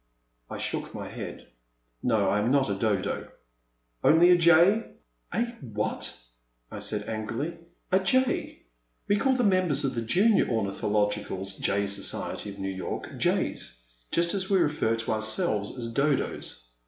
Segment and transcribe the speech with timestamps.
[0.27, 1.45] '* I shook my head.
[2.03, 3.29] ''No, I am not a Dodo.*'
[4.03, 4.93] Only a jay?
[5.31, 5.41] A—
[5.75, 6.17] ^what?
[6.71, 7.59] I said, angrily.
[7.91, 8.63] A jay.
[9.07, 13.79] We call the members of the Junior Ornithological Jay Society of New York, jays,
[14.09, 16.63] just as we refer to ourselves as Dodos.